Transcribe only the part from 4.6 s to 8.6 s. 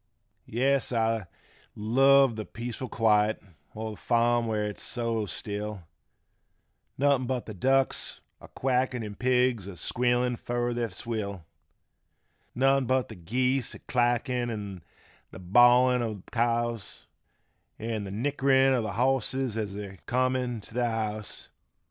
it's so still, Nothin' but th' ducks a